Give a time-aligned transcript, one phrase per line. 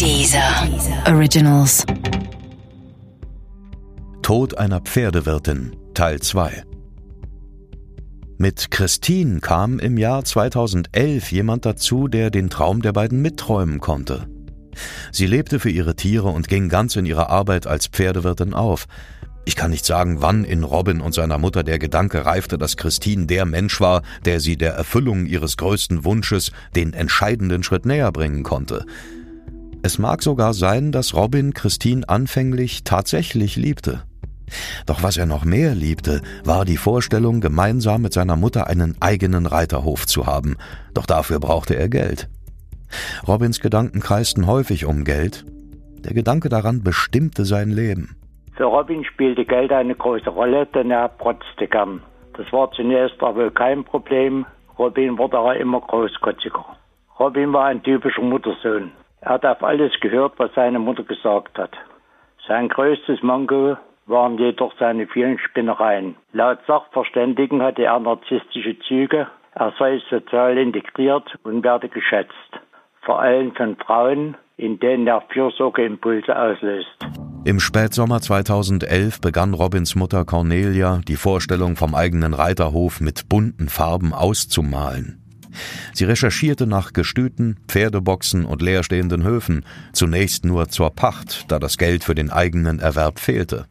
[0.00, 0.68] Dieser
[1.06, 1.84] Originals.
[4.22, 6.64] Tod einer Pferdewirtin Teil 2
[8.38, 14.26] Mit Christine kam im Jahr 2011 jemand dazu, der den Traum der beiden mitträumen konnte.
[15.12, 18.86] Sie lebte für ihre Tiere und ging ganz in ihrer Arbeit als Pferdewirtin auf.
[19.44, 23.26] Ich kann nicht sagen, wann in Robin und seiner Mutter der Gedanke reifte, dass Christine
[23.26, 28.42] der Mensch war, der sie der Erfüllung ihres größten Wunsches den entscheidenden Schritt näher bringen
[28.42, 28.86] konnte.
[29.84, 34.04] Es mag sogar sein, dass Robin Christine anfänglich tatsächlich liebte.
[34.86, 39.46] Doch was er noch mehr liebte, war die Vorstellung, gemeinsam mit seiner Mutter einen eigenen
[39.46, 40.56] Reiterhof zu haben.
[40.94, 42.28] Doch dafür brauchte er Geld.
[43.26, 45.44] Robins Gedanken kreisten häufig um Geld.
[46.04, 48.16] Der Gedanke daran bestimmte sein Leben.
[48.56, 52.02] Für Robin spielte Geld eine große Rolle, denn er protzte gern.
[52.36, 54.46] Das war zunächst aber kein Problem.
[54.78, 56.64] Robin wurde aber immer großkotziger.
[57.18, 58.92] Robin war ein typischer Muttersohn.
[59.22, 61.70] Er hat auf alles gehört, was seine Mutter gesagt hat.
[62.48, 66.16] Sein größtes Manko waren jedoch seine vielen Spinnereien.
[66.32, 72.32] Laut Sachverständigen hatte er narzisstische Züge, er sei sozial integriert und werde geschätzt.
[73.02, 77.06] Vor allem von Frauen, in denen er Fürsorgeimpulse auslöst.
[77.44, 84.12] Im Spätsommer 2011 begann Robins Mutter Cornelia die Vorstellung vom eigenen Reiterhof mit bunten Farben
[84.12, 85.21] auszumalen.
[85.92, 92.04] Sie recherchierte nach Gestüten, Pferdeboxen und leerstehenden Höfen, zunächst nur zur Pacht, da das Geld
[92.04, 93.66] für den eigenen Erwerb fehlte.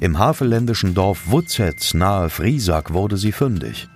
[0.00, 3.88] Im havelländischen Dorf Wutzet nahe Friesack wurde sie fündig.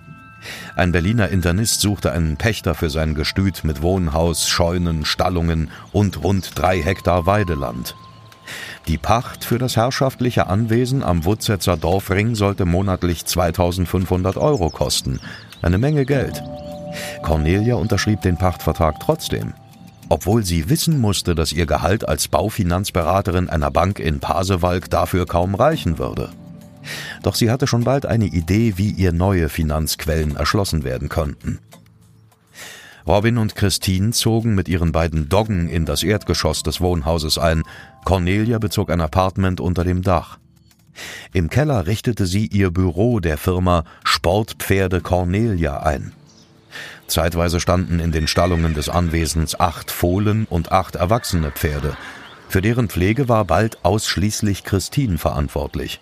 [0.75, 6.51] Ein Berliner Internist suchte einen Pächter für sein Gestüt mit Wohnhaus, Scheunen, Stallungen und rund
[6.55, 7.95] drei Hektar Weideland.
[8.87, 15.21] Die Pacht für das herrschaftliche Anwesen am Wutzetzer Dorfring sollte monatlich 2500 Euro kosten.
[15.63, 16.43] Eine Menge Geld.
[17.23, 19.53] Cornelia unterschrieb den Pachtvertrag trotzdem.
[20.09, 25.55] Obwohl sie wissen musste, dass ihr Gehalt als Baufinanzberaterin einer Bank in Pasewalk dafür kaum
[25.55, 26.29] reichen würde.
[27.23, 31.59] Doch sie hatte schon bald eine Idee, wie ihr neue Finanzquellen erschlossen werden könnten.
[33.07, 37.63] Robin und Christine zogen mit ihren beiden Doggen in das Erdgeschoss des Wohnhauses ein.
[38.03, 40.39] Cornelia bezog ein Apartment unter dem Dach.
[41.31, 43.83] Im Keller richtete sie ihr Büro der Firma
[44.23, 46.13] Sportpferde Cornelia ein.
[47.07, 51.97] Zeitweise standen in den Stallungen des Anwesens acht Fohlen und acht erwachsene Pferde.
[52.47, 55.99] Für deren Pflege war bald ausschließlich Christine verantwortlich.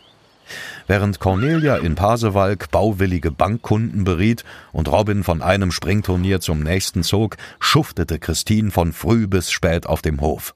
[0.86, 7.38] Während Cornelia in Pasewalk bauwillige Bankkunden beriet und Robin von einem Springturnier zum nächsten zog,
[7.60, 10.54] schuftete Christine von früh bis spät auf dem Hof.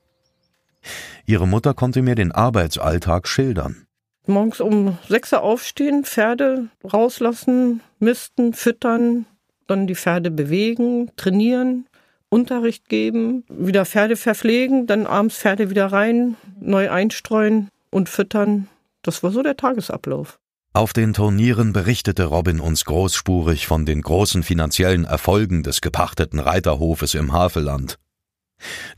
[1.25, 3.84] Ihre Mutter konnte mir den Arbeitsalltag schildern.
[4.27, 9.25] Morgens um sechs Uhr aufstehen, Pferde rauslassen, misten, füttern,
[9.67, 11.87] dann die Pferde bewegen, trainieren,
[12.29, 18.67] Unterricht geben, wieder Pferde verpflegen, dann abends Pferde wieder rein, neu einstreuen und füttern.
[19.03, 20.39] Das war so der Tagesablauf.
[20.73, 27.13] Auf den Turnieren berichtete Robin uns großspurig von den großen finanziellen Erfolgen des gepachteten Reiterhofes
[27.13, 27.97] im Havelland.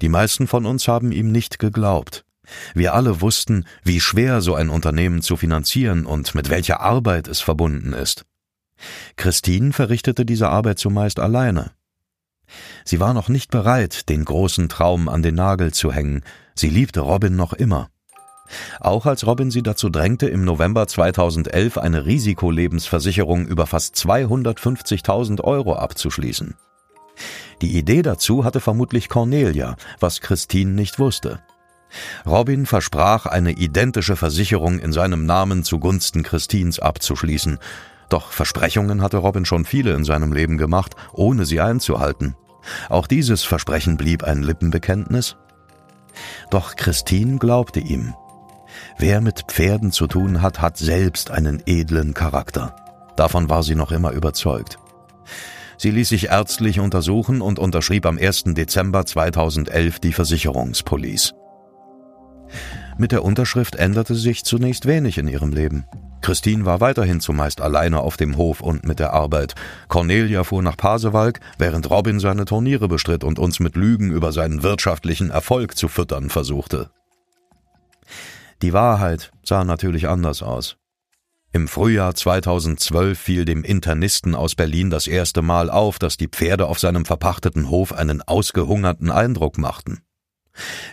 [0.01, 2.25] Die meisten von uns haben ihm nicht geglaubt.
[2.73, 7.41] Wir alle wussten, wie schwer so ein Unternehmen zu finanzieren und mit welcher Arbeit es
[7.41, 8.25] verbunden ist.
[9.15, 11.71] Christine verrichtete diese Arbeit zumeist alleine.
[12.85, 16.23] Sie war noch nicht bereit, den großen Traum an den Nagel zu hängen.
[16.55, 17.89] Sie liebte Robin noch immer.
[18.79, 25.75] Auch als Robin sie dazu drängte, im November 2011 eine Risikolebensversicherung über fast 250.000 Euro
[25.75, 26.55] abzuschließen.
[27.61, 31.41] Die Idee dazu hatte vermutlich Cornelia, was Christine nicht wusste.
[32.25, 37.59] Robin versprach, eine identische Versicherung in seinem Namen zugunsten Christins abzuschließen.
[38.09, 42.35] Doch Versprechungen hatte Robin schon viele in seinem Leben gemacht, ohne sie einzuhalten.
[42.89, 45.37] Auch dieses Versprechen blieb ein Lippenbekenntnis.
[46.49, 48.13] Doch Christine glaubte ihm.
[48.97, 52.75] Wer mit Pferden zu tun hat, hat selbst einen edlen Charakter.
[53.15, 54.77] Davon war sie noch immer überzeugt.
[55.77, 58.45] Sie ließ sich ärztlich untersuchen und unterschrieb am 1.
[58.47, 61.33] Dezember 2011 die Versicherungspolice.
[62.99, 65.85] Mit der Unterschrift änderte sich zunächst wenig in ihrem Leben.
[66.21, 69.53] Christine war weiterhin zumeist alleine auf dem Hof und mit der Arbeit.
[69.88, 74.63] Cornelia fuhr nach Pasewalk, während Robin seine Turniere bestritt und uns mit Lügen über seinen
[74.63, 76.89] wirtschaftlichen Erfolg zu füttern versuchte.
[78.63, 80.77] Die Wahrheit sah natürlich anders aus.
[81.53, 86.65] Im Frühjahr 2012 fiel dem Internisten aus Berlin das erste Mal auf, dass die Pferde
[86.65, 90.01] auf seinem verpachteten Hof einen ausgehungerten Eindruck machten.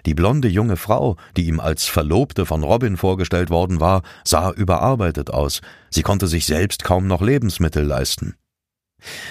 [0.07, 5.31] Die blonde junge Frau, die ihm als Verlobte von Robin vorgestellt worden war, sah überarbeitet
[5.31, 8.35] aus, sie konnte sich selbst kaum noch Lebensmittel leisten.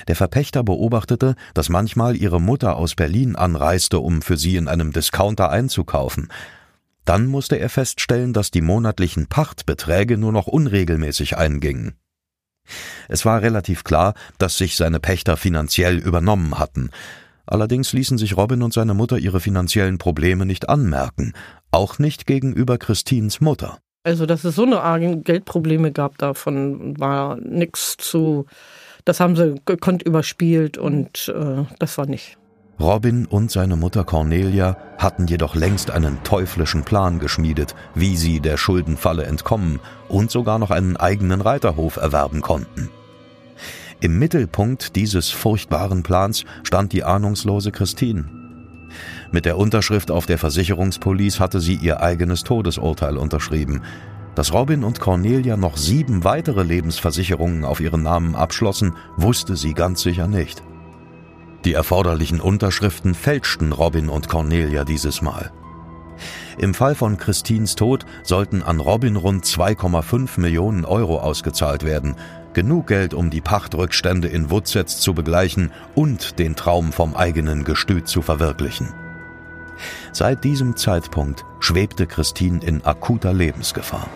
[0.07, 4.91] Der Verpächter beobachtete, dass manchmal ihre Mutter aus Berlin anreiste, um für sie in einem
[4.91, 6.29] Discounter einzukaufen.
[7.05, 11.95] Dann musste er feststellen, dass die monatlichen Pachtbeträge nur noch unregelmäßig eingingen.
[13.09, 16.91] Es war relativ klar, dass sich seine Pächter finanziell übernommen hatten.
[17.45, 21.33] Allerdings ließen sich Robin und seine Mutter ihre finanziellen Probleme nicht anmerken,
[21.71, 23.79] auch nicht gegenüber Christins Mutter.
[24.03, 28.45] Also, dass es so eine argen Geldprobleme gab, davon war nichts zu.
[29.05, 32.37] Das haben sie gekonnt überspielt und äh, das war nicht.
[32.79, 38.57] Robin und seine Mutter Cornelia hatten jedoch längst einen teuflischen Plan geschmiedet, wie sie der
[38.57, 39.79] Schuldenfalle entkommen
[40.09, 42.89] und sogar noch einen eigenen Reiterhof erwerben konnten.
[44.03, 48.25] Im Mittelpunkt dieses furchtbaren Plans stand die ahnungslose Christine.
[49.31, 53.81] Mit der Unterschrift auf der Versicherungspolice hatte sie ihr eigenes Todesurteil unterschrieben.
[54.35, 60.01] Dass Robin und Cornelia noch sieben weitere Lebensversicherungen auf ihren Namen abschlossen, wusste sie ganz
[60.01, 60.61] sicher nicht.
[61.63, 65.53] Die erforderlichen Unterschriften fälschten Robin und Cornelia dieses Mal.
[66.57, 72.15] Im Fall von Christins Tod sollten an Robin rund 2,5 Millionen Euro ausgezahlt werden,
[72.53, 78.07] genug Geld, um die Pachtrückstände in Woodsetts zu begleichen und den Traum vom eigenen Gestüt
[78.07, 78.93] zu verwirklichen.
[80.11, 84.07] Seit diesem Zeitpunkt schwebte Christine in akuter Lebensgefahr.